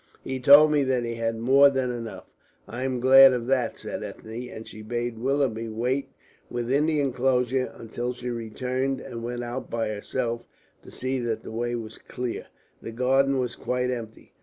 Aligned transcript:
He 0.23 0.39
told 0.39 0.71
me 0.71 0.83
that 0.85 1.03
he 1.03 1.13
had 1.13 1.37
more 1.37 1.69
than 1.69 1.91
enough." 1.91 2.25
"I 2.67 2.81
am 2.81 2.99
glad 2.99 3.33
of 3.33 3.45
that," 3.45 3.77
said 3.77 4.01
Ethne, 4.01 4.49
and 4.49 4.67
she 4.67 4.81
bade 4.81 5.19
Willoughby 5.19 5.69
wait 5.69 6.09
within 6.49 6.87
the 6.87 6.99
enclosure 6.99 7.71
until 7.77 8.11
she 8.11 8.31
returned, 8.31 8.99
and 8.99 9.21
went 9.23 9.43
out 9.43 9.69
by 9.69 9.89
herself 9.89 10.43
to 10.81 10.89
see 10.89 11.19
that 11.19 11.43
the 11.43 11.51
way 11.51 11.75
was 11.75 11.99
clear. 11.99 12.47
The 12.81 12.91
garden 12.91 13.37
was 13.37 13.53
quite 13.55 13.91
empty. 13.91 14.33